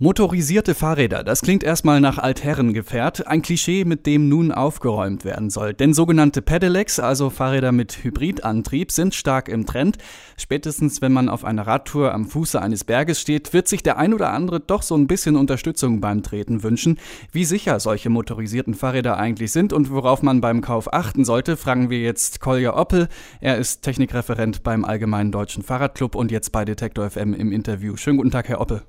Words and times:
Motorisierte 0.00 0.74
Fahrräder, 0.74 1.22
das 1.22 1.40
klingt 1.40 1.62
erstmal 1.62 2.00
nach 2.00 2.18
Altherrengefährt, 2.18 3.28
ein 3.28 3.42
Klischee, 3.42 3.84
mit 3.84 4.06
dem 4.06 4.28
nun 4.28 4.50
aufgeräumt 4.50 5.24
werden 5.24 5.50
soll. 5.50 5.72
Denn 5.72 5.94
sogenannte 5.94 6.42
Pedelecs, 6.42 6.98
also 6.98 7.30
Fahrräder 7.30 7.70
mit 7.70 8.02
Hybridantrieb, 8.02 8.90
sind 8.90 9.14
stark 9.14 9.48
im 9.48 9.66
Trend. 9.66 9.98
Spätestens 10.36 11.00
wenn 11.00 11.12
man 11.12 11.28
auf 11.28 11.44
einer 11.44 11.68
Radtour 11.68 12.12
am 12.12 12.26
Fuße 12.26 12.60
eines 12.60 12.82
Berges 12.82 13.20
steht, 13.20 13.52
wird 13.52 13.68
sich 13.68 13.84
der 13.84 13.96
ein 13.96 14.12
oder 14.12 14.32
andere 14.32 14.58
doch 14.58 14.82
so 14.82 14.96
ein 14.96 15.06
bisschen 15.06 15.36
Unterstützung 15.36 16.00
beim 16.00 16.24
Treten 16.24 16.64
wünschen. 16.64 16.98
Wie 17.30 17.44
sicher 17.44 17.78
solche 17.78 18.10
motorisierten 18.10 18.74
Fahrräder 18.74 19.16
eigentlich 19.16 19.52
sind 19.52 19.72
und 19.72 19.92
worauf 19.92 20.22
man 20.22 20.40
beim 20.40 20.60
Kauf 20.60 20.92
achten 20.92 21.24
sollte, 21.24 21.56
fragen 21.56 21.88
wir 21.88 22.00
jetzt 22.00 22.40
Kolja 22.40 22.76
Oppel. 22.76 23.06
Er 23.40 23.58
ist 23.58 23.82
Technikreferent 23.82 24.64
beim 24.64 24.84
Allgemeinen 24.84 25.30
Deutschen 25.30 25.62
Fahrradclub 25.62 26.16
und 26.16 26.32
jetzt 26.32 26.50
bei 26.50 26.64
Detektor 26.64 27.08
FM 27.08 27.32
im 27.32 27.52
Interview. 27.52 27.96
Schönen 27.96 28.16
guten 28.16 28.32
Tag, 28.32 28.48
Herr 28.48 28.60
Oppel. 28.60 28.82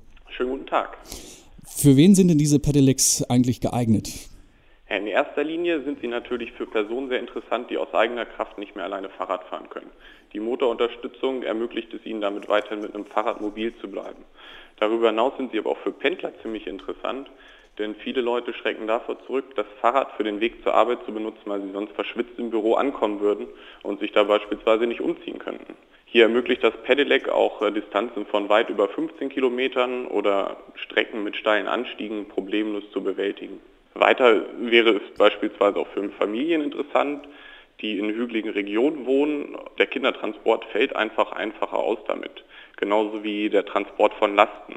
Guten 0.66 0.82
Tag. 0.82 0.98
Für 1.64 1.96
wen 1.96 2.16
sind 2.16 2.26
denn 2.26 2.38
diese 2.38 2.58
Pedelecs 2.58 3.22
eigentlich 3.30 3.60
geeignet? 3.60 4.08
In 4.88 5.06
erster 5.06 5.44
Linie 5.44 5.84
sind 5.84 6.00
sie 6.00 6.08
natürlich 6.08 6.50
für 6.52 6.66
Personen 6.66 7.08
sehr 7.08 7.20
interessant, 7.20 7.70
die 7.70 7.76
aus 7.76 7.94
eigener 7.94 8.26
Kraft 8.26 8.58
nicht 8.58 8.74
mehr 8.74 8.84
alleine 8.84 9.08
Fahrrad 9.08 9.44
fahren 9.44 9.70
können. 9.70 9.92
Die 10.32 10.40
Motorunterstützung 10.40 11.44
ermöglicht 11.44 11.94
es 11.94 12.04
ihnen 12.04 12.20
damit 12.20 12.48
weiterhin 12.48 12.80
mit 12.80 12.96
einem 12.96 13.06
Fahrrad 13.06 13.40
mobil 13.40 13.76
zu 13.80 13.88
bleiben. 13.88 14.24
Darüber 14.80 15.10
hinaus 15.10 15.34
sind 15.36 15.52
sie 15.52 15.58
aber 15.60 15.70
auch 15.70 15.78
für 15.78 15.92
Pendler 15.92 16.32
ziemlich 16.42 16.66
interessant, 16.66 17.30
denn 17.78 17.94
viele 17.94 18.20
Leute 18.20 18.52
schrecken 18.52 18.88
davor 18.88 19.24
zurück, 19.24 19.54
das 19.54 19.66
Fahrrad 19.80 20.10
für 20.16 20.24
den 20.24 20.40
Weg 20.40 20.64
zur 20.64 20.74
Arbeit 20.74 20.98
zu 21.06 21.12
benutzen, 21.12 21.42
weil 21.44 21.62
sie 21.62 21.70
sonst 21.70 21.92
verschwitzt 21.92 22.38
im 22.38 22.50
Büro 22.50 22.74
ankommen 22.74 23.20
würden 23.20 23.46
und 23.84 24.00
sich 24.00 24.10
da 24.10 24.24
beispielsweise 24.24 24.88
nicht 24.88 25.00
umziehen 25.00 25.38
könnten. 25.38 25.76
Hier 26.08 26.22
ermöglicht 26.22 26.62
das 26.62 26.72
Pedelec 26.84 27.28
auch 27.28 27.60
äh, 27.62 27.72
Distanzen 27.72 28.26
von 28.26 28.48
weit 28.48 28.70
über 28.70 28.88
15 28.88 29.28
Kilometern 29.28 30.06
oder 30.06 30.56
Strecken 30.76 31.24
mit 31.24 31.36
steilen 31.36 31.66
Anstiegen 31.66 32.28
problemlos 32.28 32.84
zu 32.92 33.02
bewältigen. 33.02 33.60
Weiter 33.94 34.44
wäre 34.60 34.90
es 34.90 35.18
beispielsweise 35.18 35.78
auch 35.78 35.88
für 35.88 36.08
Familien 36.10 36.62
interessant, 36.62 37.26
die 37.80 37.98
in 37.98 38.08
hügeligen 38.08 38.52
Regionen 38.52 39.04
wohnen. 39.04 39.56
Der 39.78 39.86
Kindertransport 39.86 40.64
fällt 40.66 40.94
einfach 40.94 41.32
einfacher 41.32 41.78
aus 41.78 41.98
damit, 42.06 42.44
genauso 42.76 43.24
wie 43.24 43.50
der 43.50 43.66
Transport 43.66 44.14
von 44.14 44.36
Lasten. 44.36 44.76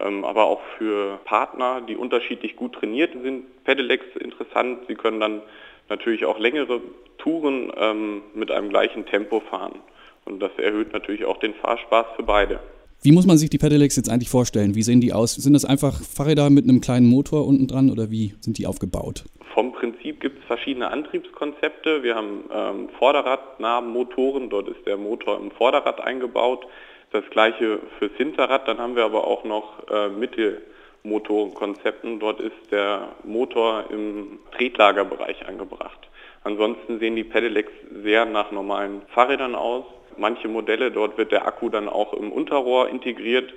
Ähm, 0.00 0.24
aber 0.24 0.46
auch 0.46 0.62
für 0.78 1.20
Partner, 1.24 1.80
die 1.80 1.96
unterschiedlich 1.96 2.56
gut 2.56 2.74
trainiert 2.74 3.12
sind, 3.12 3.64
Pedelecs 3.64 4.16
interessant. 4.16 4.80
Sie 4.88 4.96
können 4.96 5.20
dann 5.20 5.42
natürlich 5.88 6.24
auch 6.24 6.40
längere 6.40 6.80
Touren 7.18 7.72
ähm, 7.76 8.22
mit 8.34 8.50
einem 8.50 8.68
gleichen 8.68 9.06
Tempo 9.06 9.38
fahren. 9.38 9.80
Und 10.26 10.40
das 10.40 10.50
erhöht 10.58 10.92
natürlich 10.92 11.24
auch 11.24 11.38
den 11.38 11.54
Fahrspaß 11.54 12.06
für 12.16 12.22
beide. 12.22 12.60
Wie 13.02 13.12
muss 13.12 13.26
man 13.26 13.36
sich 13.38 13.48
die 13.50 13.58
Pedelecs 13.58 13.96
jetzt 13.96 14.10
eigentlich 14.10 14.30
vorstellen? 14.30 14.74
Wie 14.74 14.82
sehen 14.82 15.00
die 15.00 15.12
aus? 15.12 15.34
Sind 15.34 15.52
das 15.52 15.64
einfach 15.64 16.02
Fahrräder 16.02 16.50
mit 16.50 16.64
einem 16.64 16.80
kleinen 16.80 17.08
Motor 17.08 17.46
unten 17.46 17.68
dran 17.68 17.90
oder 17.90 18.10
wie 18.10 18.34
sind 18.40 18.58
die 18.58 18.66
aufgebaut? 18.66 19.24
Vom 19.54 19.72
Prinzip 19.72 20.20
gibt 20.20 20.40
es 20.40 20.44
verschiedene 20.46 20.90
Antriebskonzepte. 20.90 22.02
Wir 22.02 22.16
haben 22.16 22.42
ähm, 22.52 22.88
Vorderradnahmen 22.98 23.92
Motoren, 23.92 24.50
dort 24.50 24.66
ist 24.68 24.84
der 24.86 24.96
Motor 24.96 25.38
im 25.38 25.52
Vorderrad 25.52 26.00
eingebaut. 26.00 26.66
Das 27.12 27.22
gleiche 27.30 27.78
fürs 27.98 28.10
Hinterrad, 28.16 28.66
dann 28.66 28.78
haben 28.78 28.96
wir 28.96 29.04
aber 29.04 29.24
auch 29.26 29.44
noch 29.44 29.86
äh, 29.88 30.08
Mittelmotorenkonzepten. 30.08 32.18
Dort 32.18 32.40
ist 32.40 32.72
der 32.72 33.10
Motor 33.24 33.84
im 33.90 34.40
Tretlagerbereich 34.56 35.46
angebracht. 35.46 36.08
Ansonsten 36.42 36.98
sehen 36.98 37.14
die 37.16 37.24
Pedelecs 37.24 37.72
sehr 38.02 38.26
nach 38.26 38.50
normalen 38.50 39.02
Fahrrädern 39.14 39.54
aus. 39.54 39.84
Manche 40.18 40.48
Modelle, 40.48 40.90
dort 40.90 41.18
wird 41.18 41.32
der 41.32 41.46
Akku 41.46 41.68
dann 41.68 41.88
auch 41.88 42.12
im 42.12 42.32
Unterrohr 42.32 42.88
integriert, 42.88 43.52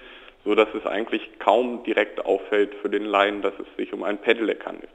so 0.46 0.56
dass 0.56 0.70
es 0.74 0.86
eigentlich 0.86 1.22
kaum 1.40 1.84
direkt 1.84 2.26
auffällt 2.26 2.74
für 2.82 2.90
den 2.90 3.06
Laien, 3.06 3.42
dass 3.42 3.54
es 3.60 3.68
sich 3.78 3.94
um 3.94 4.04
ein 4.04 4.18
Pedelec 4.18 4.66
handelt. 4.66 4.90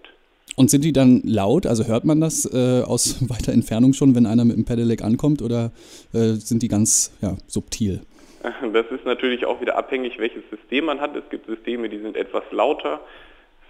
Und 0.56 0.70
sind 0.70 0.84
die 0.84 0.92
dann 0.92 1.20
laut? 1.24 1.66
Also 1.66 1.86
hört 1.86 2.04
man 2.04 2.20
das 2.20 2.44
äh, 2.52 2.82
aus 2.82 3.28
weiter 3.28 3.52
Entfernung 3.52 3.92
schon, 3.92 4.14
wenn 4.14 4.26
einer 4.26 4.44
mit 4.44 4.56
dem 4.56 4.64
Pedelec 4.64 5.02
ankommt 5.02 5.42
oder 5.42 5.72
äh, 6.12 6.34
sind 6.34 6.62
die 6.62 6.68
ganz 6.68 7.16
ja, 7.20 7.36
subtil? 7.46 8.00
Das 8.74 8.86
ist 8.90 9.06
natürlich 9.06 9.46
auch 9.46 9.60
wieder 9.62 9.76
abhängig, 9.76 10.18
welches 10.18 10.42
System 10.50 10.84
man 10.84 11.00
hat. 11.00 11.16
Es 11.16 11.28
gibt 11.30 11.46
Systeme, 11.46 11.88
die 11.88 11.98
sind 11.98 12.14
etwas 12.14 12.42
lauter. 12.50 13.00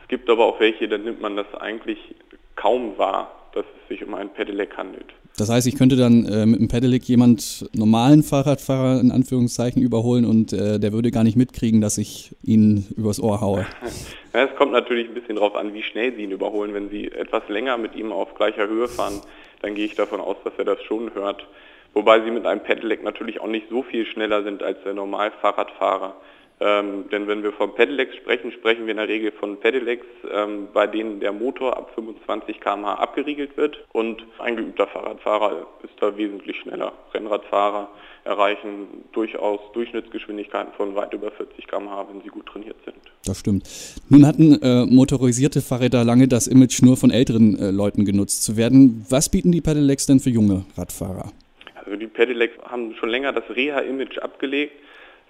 Es 0.02 0.08
gibt 0.08 0.28
aber 0.28 0.44
auch 0.44 0.58
welche, 0.58 0.88
da 0.88 0.98
nimmt 0.98 1.20
man 1.20 1.36
das 1.36 1.46
eigentlich 1.54 1.98
kaum 2.56 2.98
wahr, 2.98 3.30
dass 3.54 3.64
es 3.64 3.88
sich 3.88 4.04
um 4.04 4.14
ein 4.14 4.30
Pedelec 4.30 4.76
handelt. 4.76 5.06
Das 5.36 5.50
heißt, 5.50 5.66
ich 5.66 5.76
könnte 5.76 5.96
dann 5.96 6.26
äh, 6.26 6.46
mit 6.46 6.60
einem 6.60 6.68
Pedelec 6.68 7.04
jemand 7.04 7.68
normalen 7.74 8.22
Fahrradfahrer 8.22 9.00
in 9.00 9.10
Anführungszeichen 9.10 9.82
überholen 9.82 10.24
und 10.24 10.52
äh, 10.52 10.78
der 10.78 10.92
würde 10.92 11.10
gar 11.10 11.24
nicht 11.24 11.36
mitkriegen, 11.36 11.80
dass 11.80 11.98
ich 11.98 12.36
ihn 12.44 12.86
übers 12.96 13.20
Ohr 13.20 13.40
haue. 13.40 13.66
Es 14.36 14.52
kommt 14.56 14.72
natürlich 14.72 15.06
ein 15.06 15.14
bisschen 15.14 15.36
darauf 15.36 15.54
an, 15.54 15.74
wie 15.74 15.84
schnell 15.84 16.12
Sie 16.16 16.24
ihn 16.24 16.32
überholen. 16.32 16.74
Wenn 16.74 16.90
Sie 16.90 17.08
etwas 17.12 17.48
länger 17.48 17.78
mit 17.78 17.94
ihm 17.94 18.10
auf 18.10 18.34
gleicher 18.34 18.66
Höhe 18.66 18.88
fahren, 18.88 19.20
dann 19.62 19.76
gehe 19.76 19.86
ich 19.86 19.94
davon 19.94 20.20
aus, 20.20 20.36
dass 20.42 20.54
er 20.58 20.64
das 20.64 20.82
schon 20.82 21.14
hört. 21.14 21.46
Wobei 21.92 22.20
Sie 22.20 22.32
mit 22.32 22.44
einem 22.44 22.60
Pedelec 22.60 23.04
natürlich 23.04 23.40
auch 23.40 23.46
nicht 23.46 23.68
so 23.70 23.84
viel 23.84 24.04
schneller 24.06 24.42
sind 24.42 24.60
als 24.60 24.82
der 24.82 24.94
Normalfahrradfahrer. 24.94 26.16
Ähm, 26.60 27.06
denn 27.10 27.26
wenn 27.26 27.42
wir 27.42 27.52
von 27.52 27.74
Pedelecs 27.74 28.14
sprechen, 28.16 28.52
sprechen 28.52 28.86
wir 28.86 28.92
in 28.92 28.98
der 28.98 29.08
Regel 29.08 29.32
von 29.32 29.58
Pedelecs, 29.58 30.06
ähm, 30.32 30.68
bei 30.72 30.86
denen 30.86 31.18
der 31.18 31.32
Motor 31.32 31.76
ab 31.76 31.90
25 31.94 32.60
km/h 32.60 32.94
abgeriegelt 32.94 33.56
wird 33.56 33.84
und 33.92 34.22
ein 34.38 34.56
geübter 34.56 34.86
Fahrradfahrer 34.86 35.66
ist 35.82 35.94
da 36.00 36.16
wesentlich 36.16 36.56
schneller. 36.60 36.92
Rennradfahrer 37.12 37.88
erreichen 38.24 39.04
durchaus 39.12 39.60
Durchschnittsgeschwindigkeiten 39.74 40.72
von 40.76 40.94
weit 40.94 41.12
über 41.12 41.32
40 41.32 41.66
km/h, 41.66 42.06
wenn 42.10 42.22
sie 42.22 42.28
gut 42.28 42.46
trainiert 42.46 42.76
sind. 42.84 42.96
Das 43.26 43.40
stimmt. 43.40 43.68
Nun 44.08 44.24
hatten 44.24 44.62
äh, 44.62 44.86
motorisierte 44.86 45.60
Fahrräder 45.60 46.04
lange 46.04 46.28
das 46.28 46.46
Image 46.46 46.82
nur 46.82 46.96
von 46.96 47.10
älteren 47.10 47.58
äh, 47.58 47.70
Leuten 47.72 48.04
genutzt 48.04 48.44
zu 48.44 48.56
werden. 48.56 49.04
Was 49.10 49.28
bieten 49.28 49.50
die 49.50 49.60
Pedelecs 49.60 50.06
denn 50.06 50.20
für 50.20 50.30
junge 50.30 50.64
Radfahrer? 50.76 51.32
Also 51.74 51.96
die 51.96 52.06
Pedelecs 52.06 52.54
haben 52.64 52.94
schon 52.94 53.08
länger 53.08 53.32
das 53.32 53.44
Reha-Image 53.54 54.18
abgelegt 54.18 54.72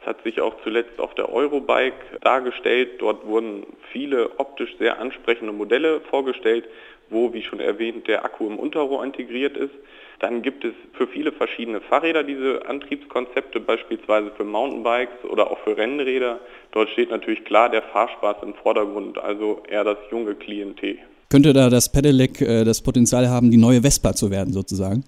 hat 0.06 0.22
sich 0.22 0.40
auch 0.40 0.54
zuletzt 0.62 0.98
auf 0.98 1.14
der 1.14 1.32
Eurobike 1.32 2.18
dargestellt. 2.20 3.00
Dort 3.00 3.26
wurden 3.26 3.66
viele 3.92 4.38
optisch 4.38 4.74
sehr 4.78 4.98
ansprechende 4.98 5.52
Modelle 5.52 6.00
vorgestellt, 6.10 6.64
wo, 7.10 7.32
wie 7.32 7.42
schon 7.42 7.60
erwähnt, 7.60 8.08
der 8.08 8.24
Akku 8.24 8.46
im 8.46 8.58
Unterrohr 8.58 9.04
integriert 9.04 9.56
ist. 9.56 9.74
Dann 10.20 10.42
gibt 10.42 10.64
es 10.64 10.72
für 10.94 11.06
viele 11.06 11.32
verschiedene 11.32 11.80
Fahrräder 11.80 12.22
diese 12.22 12.66
Antriebskonzepte, 12.66 13.60
beispielsweise 13.60 14.30
für 14.36 14.44
Mountainbikes 14.44 15.24
oder 15.28 15.50
auch 15.50 15.58
für 15.60 15.76
Rennräder. 15.76 16.40
Dort 16.72 16.88
steht 16.90 17.10
natürlich 17.10 17.44
klar 17.44 17.68
der 17.68 17.82
Fahrspaß 17.82 18.36
im 18.42 18.54
Vordergrund, 18.54 19.18
also 19.18 19.62
eher 19.68 19.84
das 19.84 19.98
junge 20.10 20.34
Klientel. 20.34 20.98
Könnte 21.30 21.52
da 21.52 21.68
das 21.68 21.90
Pedelec 21.90 22.40
äh, 22.40 22.64
das 22.64 22.80
Potenzial 22.80 23.28
haben, 23.28 23.50
die 23.50 23.56
neue 23.56 23.82
Vespa 23.82 24.14
zu 24.14 24.30
werden 24.30 24.52
sozusagen? 24.52 25.04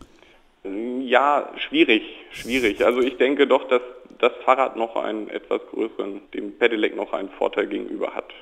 Ja, 1.00 1.52
schwierig, 1.56 2.02
schwierig. 2.32 2.84
Also 2.84 3.00
ich 3.00 3.16
denke 3.16 3.46
doch, 3.46 3.68
dass 3.68 3.82
das 4.20 4.32
Fahrrad 4.44 4.76
noch 4.76 4.96
einen 4.96 5.28
etwas 5.28 5.60
größeren, 5.70 6.20
dem 6.34 6.52
Pedelec 6.52 6.96
noch 6.96 7.12
einen 7.12 7.30
Vorteil 7.30 7.66
gegenüber 7.66 8.14
hat. 8.14 8.32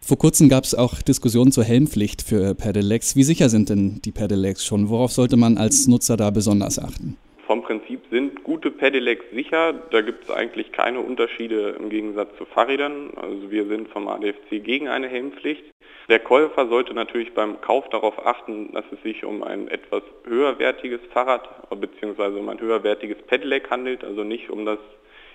Vor 0.00 0.18
kurzem 0.18 0.48
gab 0.48 0.64
es 0.64 0.74
auch 0.74 1.02
Diskussionen 1.02 1.52
zur 1.52 1.64
Helmpflicht 1.64 2.22
für 2.22 2.54
Pedelecs. 2.54 3.14
Wie 3.14 3.22
sicher 3.22 3.48
sind 3.48 3.68
denn 3.68 4.00
die 4.04 4.10
Pedelecs 4.10 4.64
schon? 4.64 4.88
Worauf 4.88 5.12
sollte 5.12 5.36
man 5.36 5.58
als 5.58 5.86
Nutzer 5.86 6.16
da 6.16 6.30
besonders 6.30 6.78
achten? 6.78 7.16
Vom 7.46 7.62
Prinzip 7.62 8.00
sind 8.10 8.42
gute 8.44 8.70
Pedelecs 8.70 9.24
sicher. 9.32 9.74
Da 9.90 10.00
gibt 10.00 10.24
es 10.24 10.30
eigentlich 10.30 10.72
keine 10.72 11.00
Unterschiede 11.00 11.76
im 11.78 11.90
Gegensatz 11.90 12.30
zu 12.38 12.46
Fahrrädern. 12.46 13.10
Also 13.16 13.50
wir 13.50 13.66
sind 13.66 13.88
vom 13.88 14.08
ADFC 14.08 14.64
gegen 14.64 14.88
eine 14.88 15.08
Helmpflicht. 15.08 15.62
Der 16.08 16.18
Käufer 16.18 16.68
sollte 16.68 16.94
natürlich 16.94 17.32
beim 17.34 17.60
Kauf 17.60 17.88
darauf 17.90 18.26
achten, 18.26 18.72
dass 18.72 18.84
es 18.90 19.02
sich 19.02 19.24
um 19.24 19.42
ein 19.42 19.68
etwas 19.68 20.02
höherwertiges 20.24 21.00
Fahrrad 21.12 21.48
bzw. 21.70 22.38
um 22.38 22.48
ein 22.48 22.60
höherwertiges 22.60 23.18
Pedelec 23.26 23.70
handelt, 23.70 24.02
also 24.02 24.24
nicht 24.24 24.50
um 24.50 24.66
das 24.66 24.78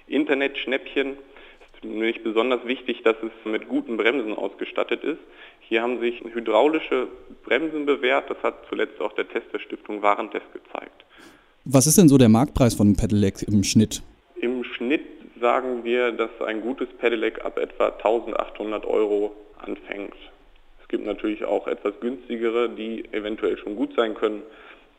Internetschnäppchen. 0.07 1.18
Es 1.59 1.75
ist 1.75 1.83
nämlich 1.83 2.24
besonders 2.24 2.65
wichtig, 2.65 3.04
dass 3.04 3.15
es 3.21 3.31
mit 3.50 3.68
guten 3.68 3.98
Bremsen 3.98 4.33
ausgestattet 4.33 5.04
ist. 5.04 5.19
Hier 5.59 5.81
haben 5.81 6.00
sich 6.00 6.21
hydraulische 6.21 7.07
Bremsen 7.44 7.86
bewährt. 7.86 8.30
Das 8.30 8.42
hat 8.42 8.65
zuletzt 8.69 9.00
auch 9.01 9.13
der 9.13 9.27
Test 9.27 9.48
der 9.54 9.59
Stiftung 9.59 10.01
Warentest 10.01 10.45
gezeigt. 10.54 11.06
Was 11.65 11.86
ist 11.86 11.98
denn 11.98 12.07
so 12.07 12.18
der 12.18 12.30
Marktpreis 12.30 12.75
von 12.75 12.95
Pedelec 12.95 13.44
im 13.44 13.63
Schnitt? 13.63 14.01
Im 14.39 14.63
Schnitt 14.63 15.06
sagen 15.42 15.83
wir, 15.83 16.12
dass 16.12 16.30
ein 16.45 16.62
gutes 16.62 16.88
Pedelec 17.00 17.44
ab 17.44 17.57
etwa 17.57 17.88
1800 17.88 18.86
Euro 18.86 19.36
anfängt. 19.57 20.15
Es 20.81 20.88
gibt 20.88 21.06
natürlich 21.06 21.44
auch 21.44 21.68
etwas 21.68 22.00
günstigere, 22.00 22.69
die 22.69 23.04
eventuell 23.12 23.57
schon 23.57 23.75
gut 23.75 23.94
sein 23.95 24.15
können, 24.15 24.44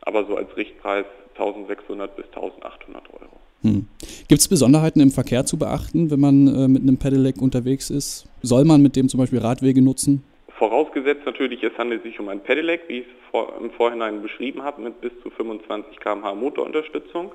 aber 0.01 0.25
so 0.25 0.35
als 0.35 0.55
Richtpreis 0.55 1.05
1600 1.35 2.15
bis 2.15 2.25
1800 2.27 3.13
Euro. 3.13 3.39
Hm. 3.63 3.87
Gibt 4.27 4.41
es 4.41 4.47
Besonderheiten 4.47 5.01
im 5.01 5.11
Verkehr 5.11 5.45
zu 5.45 5.57
beachten, 5.57 6.11
wenn 6.11 6.19
man 6.19 6.47
äh, 6.47 6.67
mit 6.67 6.81
einem 6.81 6.97
Pedelec 6.97 7.41
unterwegs 7.41 7.89
ist? 7.89 8.27
Soll 8.41 8.63
man 8.63 8.81
mit 8.81 8.95
dem 8.95 9.09
zum 9.09 9.19
Beispiel 9.19 9.39
Radwege 9.39 9.81
nutzen? 9.81 10.23
Vorausgesetzt 10.57 11.25
natürlich, 11.25 11.63
es 11.63 11.77
handelt 11.77 12.03
sich 12.03 12.19
um 12.19 12.29
ein 12.29 12.41
Pedelec, 12.41 12.81
wie 12.87 12.99
ich 12.99 13.05
es 13.05 13.61
im 13.61 13.71
Vorhinein 13.71 14.21
beschrieben 14.21 14.61
habe, 14.61 14.81
mit 14.81 15.01
bis 15.01 15.11
zu 15.23 15.29
25 15.29 15.99
km/h 15.99 16.35
Motorunterstützung. 16.35 17.31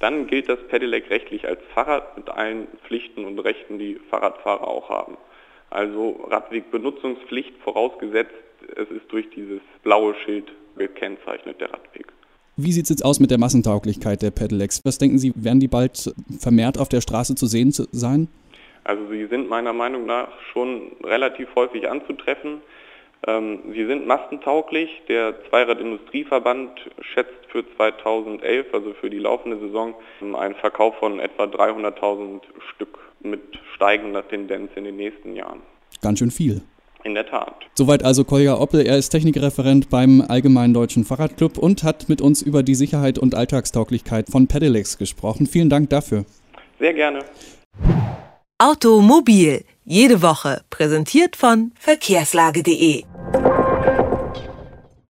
Dann 0.00 0.26
gilt 0.26 0.48
das 0.48 0.58
Pedelec 0.68 1.08
rechtlich 1.10 1.46
als 1.46 1.60
Fahrrad 1.74 2.16
mit 2.16 2.28
allen 2.28 2.66
Pflichten 2.86 3.24
und 3.24 3.38
Rechten, 3.38 3.78
die 3.78 4.00
Fahrradfahrer 4.10 4.66
auch 4.66 4.88
haben. 4.88 5.16
Also 5.70 6.20
Radwegbenutzungspflicht 6.30 7.54
vorausgesetzt, 7.62 8.32
es 8.76 8.90
ist 8.90 9.10
durch 9.10 9.28
dieses 9.30 9.60
blaue 9.82 10.14
Schild 10.24 10.50
gekennzeichnet, 10.76 11.60
der 11.60 11.72
Radweg. 11.72 12.13
Wie 12.56 12.70
sieht 12.70 12.84
es 12.84 12.90
jetzt 12.90 13.04
aus 13.04 13.18
mit 13.18 13.32
der 13.32 13.38
Massentauglichkeit 13.38 14.22
der 14.22 14.30
Pedelecs? 14.30 14.80
Was 14.84 14.98
denken 14.98 15.18
Sie, 15.18 15.32
werden 15.34 15.58
die 15.58 15.68
bald 15.68 16.14
vermehrt 16.38 16.78
auf 16.78 16.88
der 16.88 17.00
Straße 17.00 17.34
zu 17.34 17.46
sehen 17.46 17.72
sein? 17.72 18.28
Also 18.84 19.08
sie 19.10 19.26
sind 19.26 19.48
meiner 19.48 19.72
Meinung 19.72 20.06
nach 20.06 20.28
schon 20.52 20.92
relativ 21.02 21.48
häufig 21.56 21.88
anzutreffen. 21.88 22.60
Ähm, 23.26 23.60
sie 23.72 23.86
sind 23.86 24.06
mastentauglich. 24.06 24.90
Der 25.08 25.34
Zweirad-Industrieverband 25.48 26.70
schätzt 27.00 27.32
für 27.48 27.64
2011, 27.76 28.66
also 28.72 28.92
für 29.00 29.10
die 29.10 29.18
laufende 29.18 29.58
Saison, 29.58 29.94
einen 30.20 30.54
Verkauf 30.54 30.94
von 30.98 31.18
etwa 31.18 31.44
300.000 31.44 32.42
Stück 32.74 32.98
mit 33.20 33.40
steigender 33.74 34.26
Tendenz 34.28 34.70
in 34.76 34.84
den 34.84 34.96
nächsten 34.96 35.34
Jahren. 35.34 35.60
Ganz 36.02 36.18
schön 36.18 36.30
viel. 36.30 36.62
In 37.04 37.14
der 37.14 37.26
Tat. 37.26 37.54
Soweit 37.74 38.02
also 38.02 38.24
Kolja 38.24 38.58
Oppel. 38.58 38.86
Er 38.86 38.96
ist 38.96 39.10
Technikreferent 39.10 39.90
beim 39.90 40.22
Allgemeinen 40.26 40.72
Deutschen 40.72 41.04
Fahrradclub 41.04 41.58
und 41.58 41.84
hat 41.84 42.08
mit 42.08 42.22
uns 42.22 42.40
über 42.40 42.62
die 42.62 42.74
Sicherheit 42.74 43.18
und 43.18 43.34
Alltagstauglichkeit 43.34 44.30
von 44.30 44.46
Pedelecs 44.46 44.96
gesprochen. 44.96 45.46
Vielen 45.46 45.68
Dank 45.68 45.90
dafür. 45.90 46.24
Sehr 46.78 46.94
gerne. 46.94 47.20
Automobil. 48.58 49.64
Jede 49.84 50.22
Woche. 50.22 50.62
Präsentiert 50.70 51.36
von 51.36 51.72
verkehrslage.de. 51.78 53.04